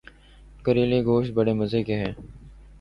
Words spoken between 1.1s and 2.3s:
بڑے مزے کے ہیں